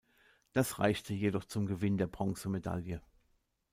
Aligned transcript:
Das 0.51 0.79
reichte 0.79 1.13
jedoch 1.13 1.45
zum 1.45 1.67
Gewinn 1.67 1.99
der 1.99 2.07
Bronzemedaille. 2.07 3.03